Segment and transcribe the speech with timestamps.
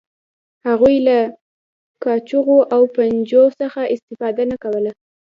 [0.67, 1.17] هغوی له
[2.03, 4.91] کاچوغو او پنجو څخه استفاده نه کوله.